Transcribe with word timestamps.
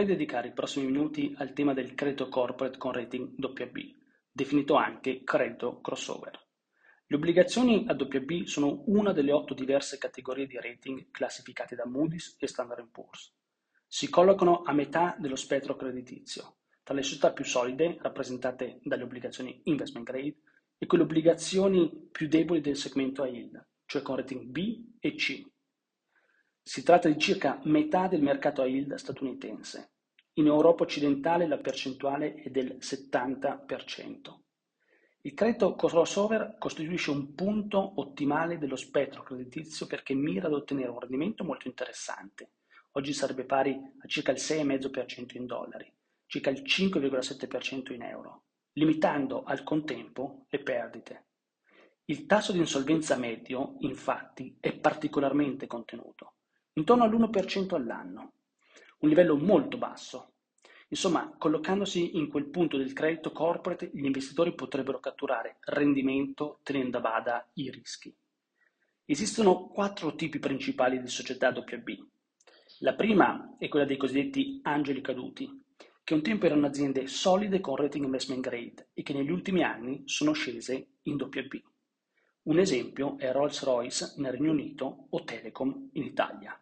vorrei 0.00 0.06
dedicare 0.16 0.48
i 0.48 0.52
prossimi 0.52 0.86
minuti 0.86 1.34
al 1.36 1.52
tema 1.52 1.74
del 1.74 1.94
credito 1.94 2.28
corporate 2.28 2.78
con 2.78 2.92
rating 2.92 3.34
WB, 3.36 3.78
definito 4.32 4.74
anche 4.74 5.22
credito 5.24 5.80
crossover. 5.80 6.38
Le 7.06 7.16
obbligazioni 7.16 7.84
a 7.86 7.94
WB 7.94 8.44
sono 8.44 8.84
una 8.86 9.12
delle 9.12 9.32
otto 9.32 9.52
diverse 9.52 9.98
categorie 9.98 10.46
di 10.46 10.58
rating 10.58 11.10
classificate 11.10 11.74
da 11.74 11.86
Moody's 11.86 12.36
e 12.38 12.46
Standard 12.46 12.88
Poor's. 12.90 13.34
Si 13.86 14.08
collocano 14.08 14.62
a 14.62 14.72
metà 14.72 15.16
dello 15.18 15.36
spettro 15.36 15.76
creditizio, 15.76 16.58
tra 16.82 16.94
le 16.94 17.02
società 17.02 17.32
più 17.32 17.44
solide, 17.44 17.98
rappresentate 18.00 18.78
dalle 18.82 19.02
obbligazioni 19.02 19.60
investment 19.64 20.06
grade, 20.06 20.36
e 20.78 20.86
quelle 20.86 21.04
obbligazioni 21.04 22.08
più 22.10 22.26
deboli 22.28 22.60
del 22.62 22.76
segmento 22.76 23.22
a 23.22 23.26
yield, 23.26 23.68
cioè 23.84 24.00
con 24.00 24.16
rating 24.16 24.44
B 24.44 24.94
e 24.98 25.14
C. 25.14 25.44
Si 26.70 26.84
tratta 26.84 27.08
di 27.08 27.18
circa 27.18 27.58
metà 27.64 28.06
del 28.06 28.22
mercato 28.22 28.62
a 28.62 28.66
yield 28.66 28.94
statunitense. 28.94 29.94
In 30.34 30.46
Europa 30.46 30.84
occidentale 30.84 31.48
la 31.48 31.58
percentuale 31.58 32.34
è 32.34 32.48
del 32.48 32.76
70%. 32.78 34.38
Il 35.22 35.34
credito 35.34 35.74
crossover 35.74 36.54
costituisce 36.60 37.10
un 37.10 37.34
punto 37.34 37.94
ottimale 37.96 38.56
dello 38.56 38.76
spettro 38.76 39.24
creditizio 39.24 39.88
perché 39.88 40.14
mira 40.14 40.46
ad 40.46 40.52
ottenere 40.52 40.90
un 40.90 41.00
rendimento 41.00 41.42
molto 41.42 41.66
interessante. 41.66 42.52
Oggi 42.92 43.12
sarebbe 43.14 43.42
pari 43.42 43.72
a 43.72 44.06
circa 44.06 44.30
il 44.30 44.38
6,5% 44.38 45.36
in 45.36 45.46
dollari, 45.46 45.92
circa 46.26 46.50
il 46.50 46.62
5,7% 46.62 47.92
in 47.92 48.02
euro, 48.02 48.44
limitando 48.74 49.42
al 49.42 49.64
contempo 49.64 50.46
le 50.48 50.60
perdite. 50.60 51.24
Il 52.04 52.26
tasso 52.26 52.52
di 52.52 52.58
insolvenza 52.58 53.16
medio, 53.16 53.74
infatti, 53.80 54.56
è 54.60 54.72
particolarmente 54.72 55.66
contenuto, 55.66 56.34
intorno 56.74 57.04
all'1% 57.04 57.74
all'anno, 57.74 58.32
un 58.98 59.08
livello 59.08 59.36
molto 59.36 59.78
basso 59.78 60.30
Insomma, 60.92 61.32
collocandosi 61.38 62.16
in 62.16 62.28
quel 62.28 62.46
punto 62.46 62.76
del 62.76 62.92
credito 62.92 63.30
corporate, 63.30 63.90
gli 63.94 64.04
investitori 64.04 64.54
potrebbero 64.54 64.98
catturare 64.98 65.58
rendimento 65.60 66.58
tenendo 66.64 66.98
a 66.98 67.00
bada 67.00 67.50
i 67.54 67.70
rischi. 67.70 68.12
Esistono 69.04 69.68
quattro 69.68 70.16
tipi 70.16 70.40
principali 70.40 71.00
di 71.00 71.06
società 71.06 71.50
WB. 71.50 71.90
La 72.80 72.94
prima 72.94 73.54
è 73.58 73.68
quella 73.68 73.84
dei 73.84 73.96
cosiddetti 73.96 74.58
angeli 74.64 75.00
caduti, 75.00 75.64
che 76.02 76.14
un 76.14 76.22
tempo 76.22 76.46
erano 76.46 76.66
aziende 76.66 77.06
solide 77.06 77.60
con 77.60 77.76
rating 77.76 78.04
investment 78.04 78.40
grade 78.40 78.88
e 78.92 79.02
che 79.04 79.12
negli 79.12 79.30
ultimi 79.30 79.62
anni 79.62 80.02
sono 80.06 80.32
scese 80.32 80.94
in 81.02 81.14
WB. 81.14 81.62
Un 82.42 82.58
esempio 82.58 83.16
è 83.16 83.30
Rolls-Royce 83.30 84.14
nel 84.16 84.32
Regno 84.32 84.50
Unito 84.50 85.06
o 85.10 85.22
Telecom 85.22 85.90
in 85.92 86.02
Italia. 86.02 86.60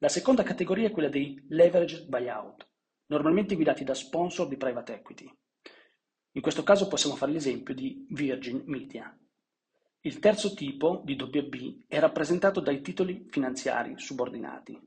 La 0.00 0.08
seconda 0.08 0.44
categoria 0.44 0.86
è 0.86 0.90
quella 0.92 1.08
dei 1.08 1.44
leveraged 1.48 2.06
buyout, 2.06 2.68
normalmente 3.06 3.56
guidati 3.56 3.82
da 3.82 3.94
sponsor 3.94 4.46
di 4.46 4.56
private 4.56 4.94
equity. 4.94 5.28
In 6.32 6.40
questo 6.40 6.62
caso 6.62 6.86
possiamo 6.86 7.16
fare 7.16 7.32
l'esempio 7.32 7.74
di 7.74 8.06
Virgin 8.10 8.62
Media. 8.66 9.12
Il 10.02 10.20
terzo 10.20 10.54
tipo 10.54 11.02
di 11.04 11.14
WB 11.20 11.86
è 11.88 11.98
rappresentato 11.98 12.60
dai 12.60 12.80
titoli 12.80 13.26
finanziari 13.28 13.98
subordinati 13.98 14.80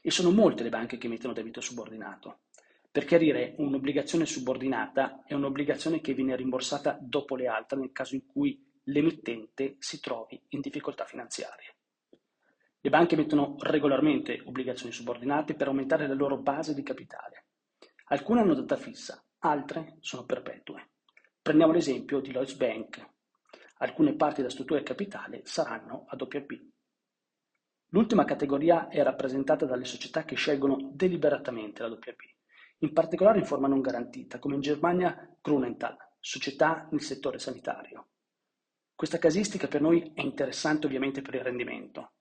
e 0.00 0.10
sono 0.10 0.30
molte 0.30 0.62
le 0.62 0.70
banche 0.70 0.96
che 0.96 1.06
emettono 1.06 1.34
debito 1.34 1.60
subordinato. 1.60 2.44
Per 2.90 3.04
chiarire, 3.04 3.56
un'obbligazione 3.58 4.24
subordinata 4.24 5.22
è 5.26 5.34
un'obbligazione 5.34 6.00
che 6.00 6.14
viene 6.14 6.34
rimborsata 6.34 6.96
dopo 6.98 7.36
le 7.36 7.46
altre 7.46 7.78
nel 7.78 7.92
caso 7.92 8.14
in 8.14 8.24
cui 8.24 8.58
l'emittente 8.84 9.76
si 9.80 10.00
trovi 10.00 10.42
in 10.48 10.60
difficoltà 10.60 11.04
finanziarie. 11.04 11.75
Le 12.86 12.92
banche 12.92 13.16
emettono 13.16 13.56
regolarmente 13.58 14.40
obbligazioni 14.44 14.92
subordinate 14.92 15.54
per 15.54 15.66
aumentare 15.66 16.06
la 16.06 16.14
loro 16.14 16.36
base 16.36 16.72
di 16.72 16.84
capitale. 16.84 17.46
Alcune 18.10 18.42
hanno 18.42 18.54
data 18.54 18.76
fissa, 18.76 19.20
altre 19.38 19.96
sono 19.98 20.24
perpetue. 20.24 20.90
Prendiamo 21.42 21.72
l'esempio 21.72 22.20
di 22.20 22.30
Lloyds 22.30 22.54
Bank. 22.54 23.04
Alcune 23.78 24.14
parti 24.14 24.36
della 24.36 24.52
struttura 24.52 24.78
del 24.78 24.86
capitale 24.86 25.40
saranno 25.42 26.04
a 26.06 26.16
WP. 26.16 26.52
L'ultima 27.88 28.24
categoria 28.24 28.86
è 28.86 29.02
rappresentata 29.02 29.66
dalle 29.66 29.84
società 29.84 30.24
che 30.24 30.36
scelgono 30.36 30.92
deliberatamente 30.92 31.82
la 31.82 31.88
WP, 31.88 32.20
in 32.82 32.92
particolare 32.92 33.40
in 33.40 33.46
forma 33.46 33.66
non 33.66 33.80
garantita, 33.80 34.38
come 34.38 34.54
in 34.54 34.60
Germania 34.60 35.36
Grunenthal, 35.42 35.96
società 36.20 36.86
nel 36.92 37.02
settore 37.02 37.40
sanitario. 37.40 38.10
Questa 38.94 39.18
casistica 39.18 39.66
per 39.66 39.80
noi 39.80 40.12
è 40.14 40.20
interessante 40.20 40.86
ovviamente 40.86 41.20
per 41.20 41.34
il 41.34 41.42
rendimento, 41.42 42.12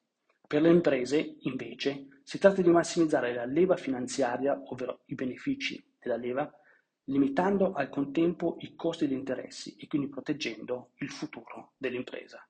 per 0.47 0.61
le 0.61 0.69
imprese, 0.69 1.37
invece, 1.41 2.07
si 2.23 2.37
tratta 2.37 2.61
di 2.61 2.69
massimizzare 2.69 3.33
la 3.33 3.45
leva 3.45 3.75
finanziaria, 3.75 4.59
ovvero 4.67 5.01
i 5.05 5.15
benefici 5.15 5.83
della 5.99 6.17
leva, 6.17 6.51
limitando 7.05 7.73
al 7.73 7.89
contempo 7.89 8.57
i 8.59 8.75
costi 8.75 9.07
di 9.07 9.13
interessi 9.13 9.75
e 9.75 9.87
quindi 9.87 10.09
proteggendo 10.09 10.91
il 10.99 11.09
futuro 11.09 11.73
dell'impresa. 11.77 12.47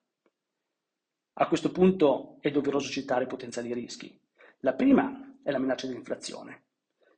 A 1.38 1.48
questo 1.48 1.72
punto 1.72 2.38
è 2.40 2.50
doveroso 2.52 2.90
citare 2.90 3.28
potenziali 3.28 3.74
rischi. 3.74 4.18
La 4.60 4.74
prima 4.74 5.40
è 5.44 5.52
la 5.52 5.60
minaccia 5.60 5.88
dell'inflazione, 5.88 6.64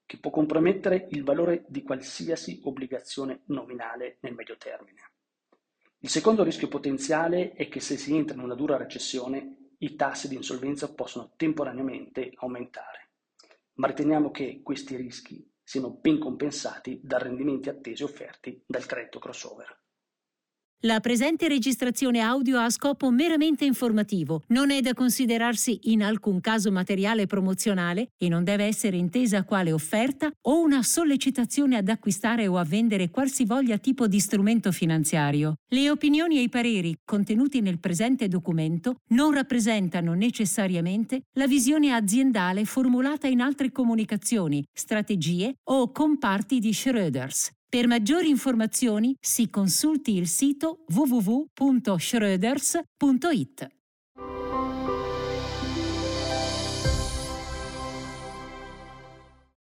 che 0.05 0.17
può 0.17 0.31
compromettere 0.31 1.07
il 1.11 1.23
valore 1.23 1.65
di 1.67 1.83
qualsiasi 1.83 2.59
obbligazione 2.63 3.41
nominale 3.45 4.17
nel 4.21 4.33
medio 4.33 4.57
termine. 4.57 5.01
Il 5.99 6.09
secondo 6.09 6.43
rischio 6.43 6.67
potenziale 6.67 7.53
è 7.53 7.67
che 7.67 7.79
se 7.79 7.97
si 7.97 8.15
entra 8.15 8.35
in 8.35 8.41
una 8.41 8.55
dura 8.55 8.77
recessione 8.77 9.66
i 9.79 9.95
tassi 9.95 10.27
di 10.27 10.35
insolvenza 10.35 10.93
possono 10.93 11.33
temporaneamente 11.35 12.31
aumentare, 12.37 13.09
ma 13.73 13.87
riteniamo 13.87 14.31
che 14.31 14.61
questi 14.63 14.95
rischi 14.95 15.47
siano 15.61 15.91
ben 15.91 16.17
compensati 16.17 16.99
dai 17.03 17.23
rendimenti 17.23 17.69
attesi 17.69 18.03
offerti 18.03 18.63
dal 18.65 18.85
credito 18.85 19.19
crossover. 19.19 19.85
La 20.81 20.99
presente 20.99 21.47
registrazione 21.47 22.19
audio 22.19 22.59
ha 22.59 22.69
scopo 22.69 23.09
meramente 23.09 23.65
informativo, 23.65 24.43
non 24.49 24.69
è 24.69 24.79
da 24.79 24.93
considerarsi 24.93 25.79
in 25.91 26.03
alcun 26.03 26.39
caso 26.39 26.71
materiale 26.71 27.25
promozionale 27.25 28.09
e 28.15 28.29
non 28.29 28.43
deve 28.43 28.65
essere 28.65 28.95
intesa 28.95 29.43
quale 29.43 29.71
offerta 29.71 30.31
o 30.41 30.61
una 30.61 30.83
sollecitazione 30.83 31.77
ad 31.77 31.89
acquistare 31.89 32.45
o 32.45 32.57
a 32.57 32.63
vendere 32.63 33.09
qualsivoglia 33.09 33.79
tipo 33.79 34.07
di 34.07 34.19
strumento 34.19 34.71
finanziario. 34.71 35.55
Le 35.67 35.89
opinioni 35.89 36.37
e 36.37 36.43
i 36.43 36.49
pareri 36.49 36.95
contenuti 37.03 37.59
nel 37.59 37.79
presente 37.79 38.27
documento 38.27 38.97
non 39.07 39.33
rappresentano 39.33 40.13
necessariamente 40.13 41.23
la 41.39 41.47
visione 41.47 41.91
aziendale 41.91 42.65
formulata 42.65 43.25
in 43.25 43.41
altre 43.41 43.71
comunicazioni, 43.71 44.63
strategie 44.71 45.55
o 45.71 45.91
comparti 45.91 46.59
di 46.59 46.71
Schröders. 46.71 47.55
Per 47.69 47.85
maggiori 47.85 48.29
informazioni 48.29 49.13
si 49.19 49.49
consulti 49.49 50.15
il 50.15 50.27
sito 50.27 50.85
www.schröders.it. 50.87 53.67